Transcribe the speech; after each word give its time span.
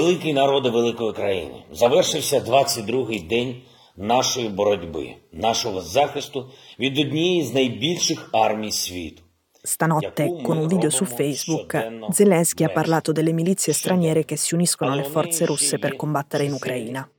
Великий 0.00 0.32
народи 0.32 0.70
великої 0.70 1.12
країни, 1.12 1.62
завершився 1.72 2.40
22-й 2.40 3.20
день 3.20 3.54
нашої 3.96 4.48
боротьби, 4.48 5.14
нашого 5.32 5.80
захисту 5.80 6.50
від 6.80 6.98
однієї 6.98 7.42
з 7.42 7.54
найбільших 7.54 8.30
армій 8.32 8.72
світу. 8.72 9.22
Stanotte, 9.66 10.24
con 10.46 10.58
un 10.58 10.68
video 10.68 10.90
su 10.90 11.04
Facebook, 11.04 11.68
Zelensky 12.12 12.62
ha 12.62 12.68
parlato 12.68 13.10
delle 13.12 13.32
milizie 13.32 13.72
straniere 13.72 14.24
che 14.24 14.36
si 14.36 14.54
uniscono 14.54 14.92
alle 14.92 15.02
forze 15.02 15.44
russe 15.44 15.78
per 15.80 15.96
combattere 15.96 16.44
in 16.44 16.52
Ucraina. 16.52 17.10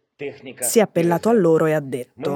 Si 0.62 0.80
è 0.80 0.82
appellato 0.82 1.30
a 1.30 1.34
loro 1.34 1.66
e 1.66 1.74
ha 1.74 1.80
detto: 1.80 2.32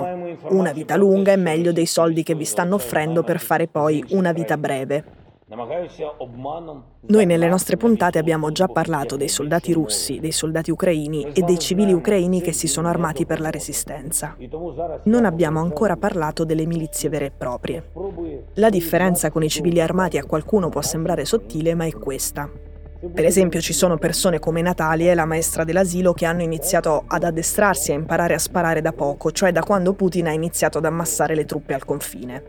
Una 0.50 0.74
vita 0.74 0.96
lunga 0.98 1.32
è 1.32 1.38
meglio 1.38 1.72
dei 1.72 1.86
soldi 1.86 2.24
che 2.24 2.36
vi 2.36 2.46
stanno 2.46 2.76
offrendo 2.76 3.24
per 3.24 3.40
fare 3.40 3.68
poi 3.68 4.04
una 4.10 4.34
vita 4.34 4.58
breve. 4.58 5.04
Noi 5.49 7.25
nelle 7.25 7.47
nostre 7.47 7.77
puntate 7.77 8.19
abbiamo 8.19 8.51
già 8.51 8.67
parlato 8.67 9.17
dei 9.17 9.29
soldati 9.29 9.73
russi, 9.73 10.19
dei 10.19 10.33
soldati 10.33 10.73
ucraini 10.73 11.31
e 11.33 11.43
dei 11.43 11.57
civili 11.61 11.93
ucraini 11.93 12.41
che 12.41 12.51
si 12.51 12.67
sono 12.67 12.89
armati 12.89 13.27
per 13.27 13.39
la 13.39 13.51
resistenza. 13.51 14.37
Non 15.05 15.25
abbiamo 15.25 15.61
ancora 15.61 15.97
parlato 15.97 16.45
delle 16.45 16.67
milizie 16.67 17.09
vere 17.09 17.27
e 17.27 17.31
proprie. 17.31 17.93
La 18.55 18.71
differenza 18.71 19.31
con 19.31 19.45
i 19.45 19.49
civili 19.49 19.81
armati 19.81 20.19
a 20.19 20.25
qualcuno 20.25 20.69
può 20.69 20.83
sembrare 20.83 21.25
sottile, 21.25 21.77
ma 21.77 21.85
è 21.85 21.93
questa. 21.93 22.51
Per 22.99 23.25
esempio 23.27 23.61
ci 23.61 23.75
sono 23.75 23.99
persone 23.99 24.39
come 24.39 24.63
Natalia, 24.63 25.15
la 25.15 25.27
maestra 25.27 25.65
dell'asilo, 25.65 26.15
che 26.15 26.25
hanno 26.25 26.43
iniziato 26.43 27.05
ad 27.07 27.25
addestrarsi 27.25 27.91
a 27.91 27.95
imparare 27.95 28.33
a 28.33 28.39
sparare 28.39 28.81
da 28.81 28.93
poco, 28.93 29.31
cioè 29.33 29.53
da 29.53 29.61
quando 29.61 29.93
Putin 29.93 30.29
ha 30.29 30.33
iniziato 30.33 30.79
ad 30.79 30.87
ammassare 30.87 31.35
le 31.35 31.45
truppe 31.45 31.75
al 31.75 31.85
confine. 31.85 32.43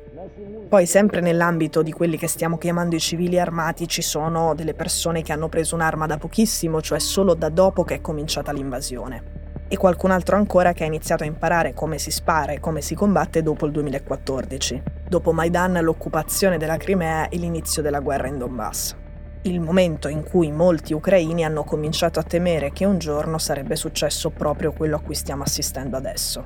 Poi 0.69 0.85
sempre 0.85 1.19
nell'ambito 1.19 1.81
di 1.81 1.91
quelli 1.91 2.17
che 2.17 2.27
stiamo 2.27 2.57
chiamando 2.57 2.95
i 2.95 2.99
civili 2.99 3.37
armati 3.37 3.89
ci 3.89 4.01
sono 4.01 4.55
delle 4.55 4.73
persone 4.73 5.21
che 5.21 5.33
hanno 5.33 5.49
preso 5.49 5.75
un'arma 5.75 6.05
da 6.05 6.17
pochissimo, 6.17 6.81
cioè 6.81 6.99
solo 6.99 7.33
da 7.33 7.49
dopo 7.49 7.83
che 7.83 7.95
è 7.95 8.01
cominciata 8.01 8.53
l'invasione. 8.53 9.45
E 9.67 9.75
qualcun 9.75 10.11
altro 10.11 10.37
ancora 10.37 10.71
che 10.71 10.83
ha 10.83 10.87
iniziato 10.87 11.23
a 11.23 11.27
imparare 11.27 11.73
come 11.73 11.97
si 11.97 12.09
spara 12.09 12.53
e 12.53 12.61
come 12.61 12.79
si 12.81 12.95
combatte 12.95 13.43
dopo 13.43 13.65
il 13.65 13.73
2014, 13.73 14.81
dopo 15.09 15.33
Maidan, 15.33 15.79
l'occupazione 15.81 16.57
della 16.57 16.77
Crimea 16.77 17.27
e 17.27 17.35
l'inizio 17.35 17.81
della 17.81 17.99
guerra 17.99 18.27
in 18.27 18.37
Donbass. 18.37 18.95
Il 19.43 19.59
momento 19.59 20.07
in 20.07 20.23
cui 20.23 20.51
molti 20.51 20.93
ucraini 20.93 21.45
hanno 21.45 21.63
cominciato 21.63 22.19
a 22.19 22.23
temere 22.23 22.71
che 22.71 22.85
un 22.85 22.97
giorno 22.97 23.37
sarebbe 23.37 23.75
successo 23.75 24.29
proprio 24.29 24.73
quello 24.73 24.97
a 24.97 25.01
cui 25.01 25.15
stiamo 25.15 25.43
assistendo 25.43 25.95
adesso. 25.95 26.43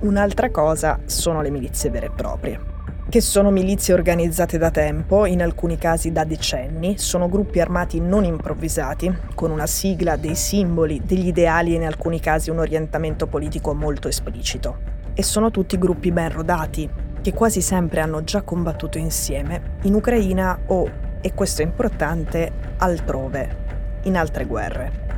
Un'altra 0.00 0.50
cosa 0.50 0.98
sono 1.04 1.42
le 1.42 1.50
milizie 1.50 1.90
vere 1.90 2.06
e 2.06 2.10
proprie 2.10 2.70
che 3.10 3.20
sono 3.20 3.50
milizie 3.50 3.92
organizzate 3.92 4.56
da 4.56 4.70
tempo, 4.70 5.26
in 5.26 5.42
alcuni 5.42 5.76
casi 5.76 6.12
da 6.12 6.22
decenni, 6.22 6.96
sono 6.96 7.28
gruppi 7.28 7.58
armati 7.58 7.98
non 7.98 8.22
improvvisati, 8.22 9.12
con 9.34 9.50
una 9.50 9.66
sigla, 9.66 10.14
dei 10.14 10.36
simboli, 10.36 11.02
degli 11.04 11.26
ideali 11.26 11.72
e 11.72 11.74
in 11.74 11.84
alcuni 11.84 12.20
casi 12.20 12.50
un 12.50 12.60
orientamento 12.60 13.26
politico 13.26 13.74
molto 13.74 14.06
esplicito. 14.06 14.78
E 15.12 15.24
sono 15.24 15.50
tutti 15.50 15.76
gruppi 15.76 16.12
ben 16.12 16.30
rodati, 16.30 16.88
che 17.20 17.34
quasi 17.34 17.60
sempre 17.60 18.00
hanno 18.00 18.22
già 18.22 18.42
combattuto 18.42 18.96
insieme, 18.96 19.78
in 19.82 19.94
Ucraina 19.94 20.56
o, 20.66 20.88
e 21.20 21.34
questo 21.34 21.62
è 21.62 21.64
importante, 21.64 22.50
altrove, 22.78 23.56
in 24.02 24.16
altre 24.16 24.44
guerre. 24.46 25.08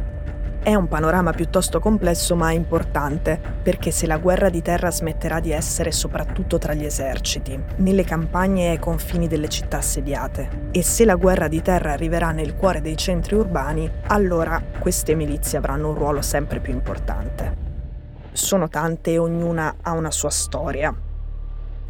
È 0.63 0.73
un 0.77 0.87
panorama 0.87 1.33
piuttosto 1.33 1.81
complesso 1.81 2.37
ma 2.37 2.53
importante, 2.53 3.41
perché 3.63 3.91
se 3.91 4.07
la 4.07 4.19
guerra 4.19 4.49
di 4.49 4.63
terra 4.63 4.93
smetterà 4.93 5.41
di 5.41 5.51
essere 5.51 5.91
soprattutto 5.91 6.57
tra 6.59 6.73
gli 6.73 6.85
eserciti, 6.85 7.61
nelle 7.79 8.05
campagne 8.05 8.67
e 8.67 8.69
ai 8.71 8.79
confini 8.79 9.27
delle 9.27 9.49
città 9.49 9.79
assediate, 9.79 10.69
e 10.71 10.83
se 10.85 11.05
la 11.05 11.17
guerra 11.17 11.49
di 11.49 11.61
terra 11.63 11.91
arriverà 11.91 12.31
nel 12.31 12.55
cuore 12.55 12.81
dei 12.81 12.97
centri 12.97 13.35
urbani, 13.35 13.91
allora 14.07 14.63
queste 14.79 15.17
milizie 15.17 15.59
avranno 15.59 15.89
un 15.89 15.97
ruolo 15.97 16.23
sempre 16.23 16.61
più 16.61 16.73
importante. 16.73 17.57
Sono 18.31 18.69
tante 18.69 19.11
e 19.11 19.19
ognuna 19.19 19.79
ha 19.83 19.91
una 19.91 20.13
sua 20.13 20.31
storia. 20.31 20.95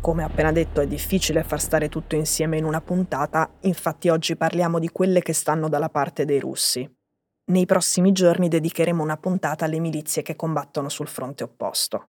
Come 0.03 0.25
appena 0.25 0.51
detto 0.51 0.81
è 0.81 0.87
difficile 0.89 1.45
far 1.45 1.61
stare 1.61 1.89
tutto 1.89 2.17
insieme 2.17 2.57
in 2.57 2.65
una 2.65 2.81
puntata, 2.81 3.49
infatti 3.61 4.09
oggi 4.09 4.35
parliamo 4.35 4.81
di 4.81 4.89
quelle 4.89 5.23
che 5.23 5.33
stanno 5.33 5.69
dalla 5.69 5.91
parte 5.91 6.25
dei 6.25 6.41
russi. 6.41 6.93
Nei 7.45 7.67
prossimi 7.67 8.11
giorni 8.11 8.49
dedicheremo 8.49 9.01
una 9.01 9.17
puntata 9.17 9.65
alle 9.65 9.79
milizie 9.79 10.23
che 10.23 10.35
combattono 10.35 10.89
sul 10.89 11.07
fronte 11.07 11.45
opposto. 11.45 12.09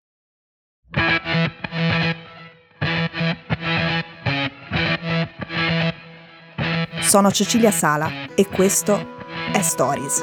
Sono 7.01 7.31
Cecilia 7.31 7.71
Sala 7.71 8.11
e 8.35 8.47
questo 8.49 9.17
è 9.51 9.63
Stories, 9.63 10.23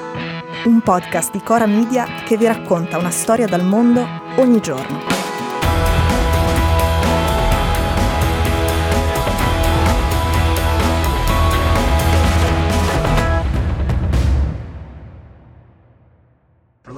un 0.66 0.82
podcast 0.84 1.32
di 1.32 1.42
Cora 1.42 1.66
Media 1.66 2.06
che 2.28 2.38
vi 2.38 2.46
racconta 2.46 3.00
una 3.00 3.10
storia 3.10 3.48
dal 3.48 3.66
mondo 3.66 4.06
ogni 4.36 4.62
giorno. 4.62 5.15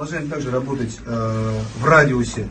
Продолжаем 0.07 0.29
также 0.29 0.49
работать 0.49 0.97
э, 1.05 1.59
в 1.79 1.85
радиусе 1.85 2.47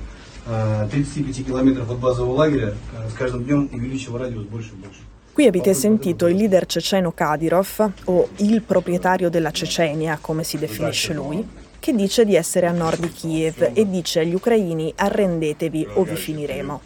э, 0.47 0.87
35 0.91 1.47
километров 1.47 1.91
от 1.91 1.99
базового 1.99 2.34
лагеря. 2.34 2.75
Э, 2.93 3.09
с 3.09 3.15
каждым 3.15 3.45
днем 3.45 3.71
увеличиваем 3.73 4.23
радиус 4.23 4.45
больше 4.45 4.73
и 4.73 4.77
больше. 4.77 5.00
Qui 5.34 5.47
avete 5.47 5.73
sentito 5.73 6.27
il 6.27 6.37
leader 6.37 6.67
ceceno 6.67 7.11
Kadyrov, 7.11 7.93
o 8.05 8.28
il 8.37 8.61
proprietario 8.61 9.31
della 9.31 9.50
Cecenia, 9.50 10.19
come 10.21 10.45
si 10.45 10.59
definisce 10.59 11.15
lui, 11.15 11.43
che 11.81 11.95
dice 11.95 12.27
di 12.27 12.34
essere 12.34 12.67
a 12.67 12.73
nord 12.73 13.00
di 13.00 13.09
Kiev 13.11 13.71
e 13.73 13.89
dice 13.89 14.21
agli 14.21 14.34
ucraini 14.34 14.93
arrendetevi 14.95 15.89
o 15.95 16.05
vi 16.05 16.17
finiremo. 16.17 16.81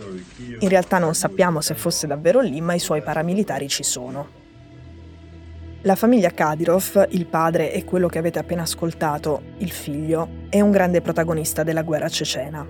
In 0.61 0.69
realtà 0.69 0.99
non 0.99 1.15
sappiamo 1.15 1.61
se 1.61 1.75
fosse 1.75 2.07
davvero 2.07 2.41
lì, 2.41 2.61
ma 2.61 2.73
i 2.73 2.79
suoi 2.79 3.03
paramilitari 3.03 3.67
ci 3.67 3.83
sono. 3.83 4.40
La 5.84 5.96
famiglia 5.96 6.30
Kadyrov, 6.30 7.08
il 7.10 7.26
padre 7.26 7.74
e 7.74 7.84
quello 7.84 8.08
che 8.08 8.20
avete 8.20 8.38
appena 8.38 8.62
ascoltato, 8.62 9.42
il 9.58 9.72
figlio, 9.72 10.46
è 10.48 10.62
un 10.62 10.70
grande 10.70 11.02
protagonista 11.02 11.64
della 11.64 11.82
guerra 11.82 12.08
cecena. 12.08 12.64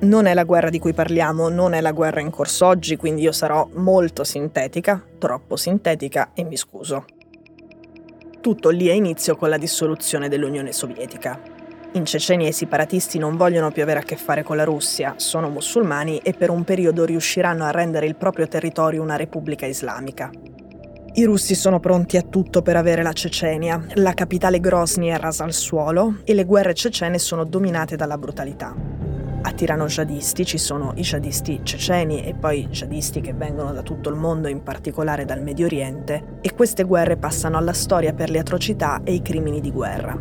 Non 0.00 0.26
è 0.26 0.34
la 0.34 0.42
guerra 0.42 0.68
di 0.68 0.80
cui 0.80 0.92
parliamo, 0.92 1.48
non 1.48 1.72
è 1.72 1.80
la 1.80 1.92
guerra 1.92 2.18
in 2.18 2.30
corso 2.30 2.66
oggi, 2.66 2.96
quindi 2.96 3.22
io 3.22 3.30
sarò 3.30 3.68
molto 3.74 4.24
sintetica, 4.24 5.00
troppo 5.18 5.54
sintetica 5.54 6.30
e 6.34 6.42
mi 6.42 6.56
scuso. 6.56 7.04
Tutto 8.40 8.70
lì 8.70 8.90
ha 8.90 8.94
inizio 8.94 9.36
con 9.36 9.48
la 9.48 9.56
dissoluzione 9.56 10.28
dell'Unione 10.28 10.72
Sovietica. 10.72 11.40
In 11.92 12.04
Cecenia 12.04 12.48
i 12.48 12.52
separatisti 12.52 13.18
non 13.18 13.36
vogliono 13.36 13.70
più 13.70 13.82
avere 13.82 14.00
a 14.00 14.02
che 14.02 14.16
fare 14.16 14.42
con 14.42 14.56
la 14.56 14.64
Russia, 14.64 15.14
sono 15.16 15.48
musulmani 15.48 16.18
e 16.18 16.32
per 16.32 16.50
un 16.50 16.64
periodo 16.64 17.04
riusciranno 17.04 17.64
a 17.64 17.70
rendere 17.70 18.06
il 18.06 18.16
proprio 18.16 18.48
territorio 18.48 19.00
una 19.00 19.14
repubblica 19.14 19.64
islamica. 19.64 20.28
I 21.18 21.24
russi 21.24 21.54
sono 21.54 21.80
pronti 21.80 22.18
a 22.18 22.22
tutto 22.22 22.60
per 22.60 22.76
avere 22.76 23.02
la 23.02 23.14
Cecenia, 23.14 23.82
la 23.94 24.12
capitale 24.12 24.60
Grozny 24.60 25.08
è 25.08 25.16
rasa 25.16 25.44
al 25.44 25.54
suolo 25.54 26.16
e 26.24 26.34
le 26.34 26.44
guerre 26.44 26.74
cecene 26.74 27.18
sono 27.18 27.44
dominate 27.44 27.96
dalla 27.96 28.18
brutalità. 28.18 28.74
Attirano 29.40 29.86
jihadisti, 29.86 30.44
ci 30.44 30.58
sono 30.58 30.92
i 30.96 31.00
jihadisti 31.00 31.60
ceceni 31.62 32.22
e 32.22 32.34
poi 32.34 32.68
jihadisti 32.68 33.22
che 33.22 33.32
vengono 33.32 33.72
da 33.72 33.80
tutto 33.80 34.10
il 34.10 34.16
mondo, 34.16 34.48
in 34.48 34.62
particolare 34.62 35.24
dal 35.24 35.40
Medio 35.40 35.64
Oriente, 35.64 36.36
e 36.42 36.52
queste 36.52 36.84
guerre 36.84 37.16
passano 37.16 37.56
alla 37.56 37.72
storia 37.72 38.12
per 38.12 38.28
le 38.28 38.40
atrocità 38.40 39.00
e 39.02 39.14
i 39.14 39.22
crimini 39.22 39.62
di 39.62 39.72
guerra. 39.72 40.14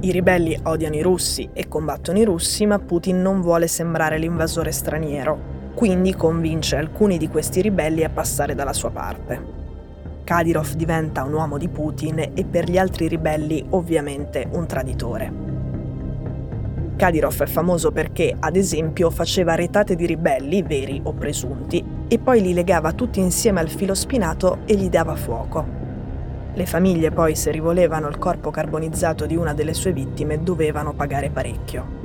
I 0.00 0.10
ribelli 0.10 0.58
odiano 0.64 0.96
i 0.96 1.02
russi 1.02 1.50
e 1.52 1.68
combattono 1.68 2.18
i 2.18 2.24
russi, 2.24 2.66
ma 2.66 2.80
Putin 2.80 3.22
non 3.22 3.40
vuole 3.40 3.68
sembrare 3.68 4.18
l'invasore 4.18 4.72
straniero, 4.72 5.38
quindi 5.76 6.16
convince 6.16 6.74
alcuni 6.74 7.16
di 7.16 7.28
questi 7.28 7.62
ribelli 7.62 8.02
a 8.02 8.10
passare 8.10 8.56
dalla 8.56 8.72
sua 8.72 8.90
parte. 8.90 9.62
Kadyrov 10.24 10.72
diventa 10.72 11.22
un 11.22 11.34
uomo 11.34 11.58
di 11.58 11.68
Putin 11.68 12.18
e 12.32 12.44
per 12.46 12.70
gli 12.70 12.78
altri 12.78 13.08
ribelli 13.08 13.62
ovviamente 13.70 14.48
un 14.50 14.66
traditore. 14.66 15.32
Kadyrov 16.96 17.42
è 17.42 17.46
famoso 17.46 17.92
perché, 17.92 18.34
ad 18.38 18.56
esempio, 18.56 19.10
faceva 19.10 19.54
retate 19.54 19.94
di 19.94 20.06
ribelli, 20.06 20.62
veri 20.62 20.98
o 21.04 21.12
presunti, 21.12 21.84
e 22.08 22.18
poi 22.18 22.40
li 22.40 22.54
legava 22.54 22.92
tutti 22.92 23.20
insieme 23.20 23.60
al 23.60 23.68
filo 23.68 23.94
spinato 23.94 24.60
e 24.64 24.76
gli 24.76 24.88
dava 24.88 25.14
fuoco. 25.14 25.82
Le 26.54 26.66
famiglie 26.66 27.10
poi, 27.10 27.34
se 27.34 27.50
rivolevano 27.50 28.08
il 28.08 28.16
corpo 28.16 28.50
carbonizzato 28.50 29.26
di 29.26 29.36
una 29.36 29.52
delle 29.52 29.74
sue 29.74 29.92
vittime, 29.92 30.42
dovevano 30.42 30.94
pagare 30.94 31.28
parecchio. 31.28 32.02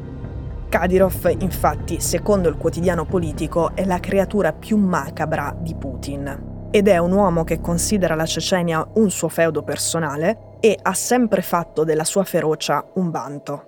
Kadyrov, 0.67 1.35
infatti, 1.39 2.01
secondo 2.01 2.49
il 2.49 2.57
quotidiano 2.57 3.05
politico, 3.05 3.71
è 3.75 3.85
la 3.85 3.99
creatura 3.99 4.51
più 4.51 4.75
macabra 4.75 5.55
di 5.57 5.75
Putin, 5.75 6.57
ed 6.71 6.87
è 6.87 6.97
un 6.97 7.11
uomo 7.11 7.43
che 7.43 7.59
considera 7.59 8.15
la 8.15 8.25
Cecenia 8.25 8.87
un 8.95 9.09
suo 9.09 9.27
feudo 9.27 9.63
personale 9.63 10.57
e 10.59 10.77
ha 10.79 10.93
sempre 10.93 11.41
fatto 11.41 11.83
della 11.83 12.03
sua 12.03 12.23
ferocia 12.23 12.85
un 12.95 13.09
vanto. 13.09 13.63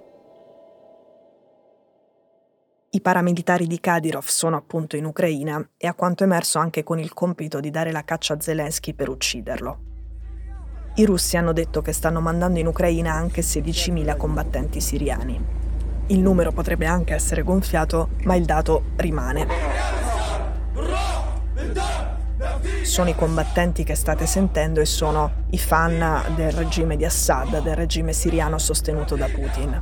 I 2.94 3.01
paramilitari 3.01 3.68
di 3.68 3.80
Kadyrov 3.80 4.25
sono 4.25 4.57
appunto 4.57 4.98
in 4.98 5.06
Ucraina 5.06 5.65
e 5.77 5.88
a 5.88 5.94
quanto 5.94 6.25
emerso 6.25 6.59
anche 6.59 6.83
con 6.83 7.00
il 7.00 7.13
compito 7.13 7.62
di 7.62 7.69
dare 7.69 7.92
la 7.92 8.03
caccia 8.03 8.33
a 8.33 8.42
Zelensky 8.42 8.94
per 8.94 9.07
ucciderlo. 9.07 9.80
I 10.95 11.06
russi 11.06 11.38
hanno 11.38 11.53
detto 11.53 11.81
che 11.81 11.94
stanno 11.94 12.19
mandando 12.19 12.59
in 12.59 12.68
Ucraina 12.68 13.13
anche 13.13 13.42
16.000 13.42 14.18
combattenti 14.18 14.81
siriani. 14.81 15.42
Il 16.07 16.19
numero 16.19 16.51
potrebbe 16.51 16.86
anche 16.86 17.13
essere 17.13 17.44
gonfiato, 17.44 18.09
ma 18.24 18.36
il 18.36 18.44
dato 18.44 18.83
rimane. 18.98 20.00
Sono 22.91 23.07
i 23.07 23.15
combattenti 23.15 23.85
che 23.85 23.95
state 23.95 24.25
sentendo 24.25 24.81
e 24.81 24.85
sono 24.85 25.45
i 25.51 25.57
fan 25.57 26.35
del 26.35 26.51
regime 26.51 26.97
di 26.97 27.05
Assad, 27.05 27.61
del 27.61 27.73
regime 27.73 28.11
siriano 28.11 28.57
sostenuto 28.57 29.15
da 29.15 29.27
Putin. 29.27 29.81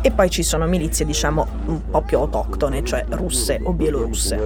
E 0.00 0.10
poi 0.10 0.30
ci 0.30 0.42
sono 0.42 0.64
milizie, 0.64 1.04
diciamo, 1.04 1.46
un 1.66 1.90
po' 1.90 2.00
più 2.00 2.16
autoctone, 2.16 2.82
cioè 2.82 3.04
russe 3.10 3.60
o 3.62 3.74
bielorusse. 3.74 4.36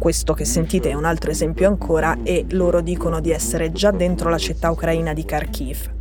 Questo 0.00 0.34
che 0.34 0.44
sentite 0.44 0.90
è 0.90 0.94
un 0.94 1.04
altro 1.04 1.30
esempio 1.30 1.68
ancora 1.68 2.18
e 2.24 2.44
loro 2.50 2.80
dicono 2.80 3.20
di 3.20 3.30
essere 3.30 3.70
già 3.70 3.92
dentro 3.92 4.30
la 4.30 4.38
città 4.38 4.72
ucraina 4.72 5.12
di 5.12 5.24
Kharkiv. 5.24 5.92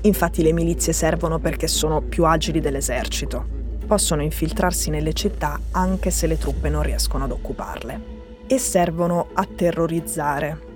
Infatti 0.00 0.42
le 0.42 0.52
milizie 0.52 0.92
servono 0.92 1.38
perché 1.38 1.68
sono 1.68 2.00
più 2.00 2.24
agili 2.24 2.58
dell'esercito. 2.58 3.62
Possono 3.86 4.22
infiltrarsi 4.22 4.90
nelle 4.90 5.12
città 5.12 5.60
anche 5.72 6.10
se 6.10 6.26
le 6.26 6.38
truppe 6.38 6.68
non 6.68 6.82
riescono 6.82 7.24
ad 7.24 7.30
occuparle. 7.30 8.12
E 8.46 8.58
servono 8.58 9.28
a 9.32 9.46
terrorizzare, 9.46 10.72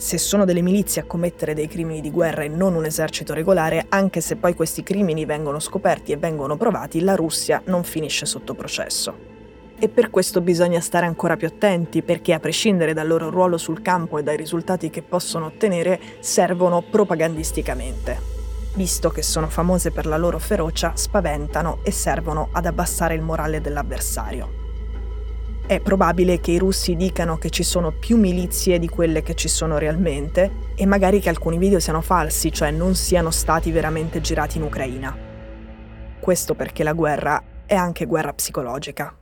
se 0.00 0.16
sono 0.16 0.46
delle 0.46 0.62
milizie 0.62 1.02
a 1.02 1.04
commettere 1.04 1.52
dei 1.52 1.68
crimini 1.68 2.00
di 2.00 2.10
guerra 2.10 2.42
e 2.42 2.48
non 2.48 2.74
un 2.74 2.86
esercito 2.86 3.34
regolare, 3.34 3.84
anche 3.90 4.22
se 4.22 4.36
poi 4.36 4.54
questi 4.54 4.82
crimini 4.82 5.26
vengono 5.26 5.58
scoperti 5.58 6.10
e 6.10 6.16
vengono 6.16 6.56
provati, 6.56 7.00
la 7.00 7.14
Russia 7.14 7.60
non 7.66 7.84
finisce 7.84 8.24
sotto 8.24 8.54
processo. 8.54 9.14
E 9.78 9.90
per 9.90 10.08
questo 10.08 10.40
bisogna 10.40 10.80
stare 10.80 11.04
ancora 11.04 11.36
più 11.36 11.48
attenti 11.48 12.00
perché 12.00 12.32
a 12.32 12.40
prescindere 12.40 12.94
dal 12.94 13.08
loro 13.08 13.28
ruolo 13.28 13.58
sul 13.58 13.82
campo 13.82 14.16
e 14.16 14.22
dai 14.22 14.38
risultati 14.38 14.88
che 14.88 15.02
possono 15.02 15.44
ottenere, 15.44 16.00
servono 16.20 16.80
propagandisticamente. 16.80 18.39
Visto 18.80 19.10
che 19.10 19.20
sono 19.20 19.46
famose 19.50 19.90
per 19.90 20.06
la 20.06 20.16
loro 20.16 20.38
ferocia, 20.38 20.92
spaventano 20.94 21.80
e 21.82 21.90
servono 21.90 22.48
ad 22.50 22.64
abbassare 22.64 23.12
il 23.12 23.20
morale 23.20 23.60
dell'avversario 23.60 24.56
è 25.66 25.78
probabile 25.78 26.40
che 26.40 26.50
i 26.50 26.58
russi 26.58 26.96
dicano 26.96 27.38
che 27.38 27.48
ci 27.48 27.62
sono 27.62 27.92
più 27.92 28.16
milizie 28.16 28.80
di 28.80 28.88
quelle 28.88 29.22
che 29.22 29.36
ci 29.36 29.46
sono 29.46 29.78
realmente 29.78 30.72
e 30.74 30.84
magari 30.84 31.20
che 31.20 31.28
alcuni 31.28 31.58
video 31.58 31.78
siano 31.78 32.00
falsi, 32.00 32.50
cioè 32.50 32.72
non 32.72 32.96
siano 32.96 33.30
stati 33.30 33.70
veramente 33.70 34.20
girati 34.20 34.56
in 34.56 34.64
Ucraina. 34.64 35.16
Questo 36.18 36.54
perché 36.54 36.82
la 36.82 36.92
guerra 36.92 37.40
è 37.66 37.76
anche 37.76 38.06
guerra 38.06 38.32
psicologica. 38.32 39.14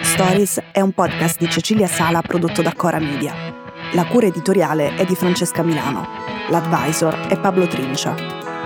Stories 0.00 0.62
è 0.72 0.80
un 0.80 0.92
podcast 0.92 1.38
di 1.38 1.50
Cecilia 1.50 1.86
Sala 1.86 2.22
prodotto 2.22 2.62
da 2.62 2.72
Cora 2.72 2.98
Media. 2.98 3.51
La 3.94 4.06
cura 4.06 4.26
editoriale 4.26 4.94
è 4.94 5.04
di 5.04 5.14
Francesca 5.14 5.62
Milano. 5.62 6.08
L'advisor 6.48 7.14
è 7.28 7.38
Pablo 7.38 7.66
Trincia. 7.66 8.14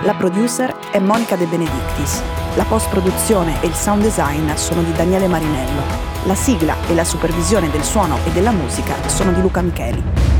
La 0.03 0.13
producer 0.13 0.73
è 0.89 0.99
Monica 0.99 1.35
De 1.35 1.45
Benedictis. 1.45 2.21
La 2.55 2.63
post-produzione 2.63 3.61
e 3.61 3.67
il 3.67 3.73
sound 3.73 4.03
design 4.03 4.49
sono 4.53 4.81
di 4.83 4.93
Daniele 4.93 5.27
Marinello. 5.27 5.81
La 6.27 6.35
sigla 6.35 6.75
e 6.87 6.93
la 6.93 7.03
supervisione 7.03 7.69
del 7.69 7.83
suono 7.83 8.17
e 8.25 8.31
della 8.31 8.51
musica 8.51 8.95
sono 9.09 9.33
di 9.33 9.41
Luca 9.41 9.61
Micheli. 9.61 10.36